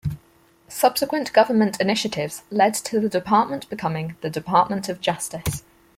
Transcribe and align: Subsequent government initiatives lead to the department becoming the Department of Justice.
Subsequent 0.67 1.31
government 1.31 1.79
initiatives 1.79 2.41
lead 2.49 2.73
to 2.73 2.99
the 2.99 3.07
department 3.07 3.69
becoming 3.69 4.15
the 4.21 4.31
Department 4.31 4.89
of 4.89 4.99
Justice. 4.99 5.61